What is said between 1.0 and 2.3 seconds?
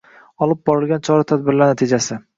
chora-tadbirlar natijasi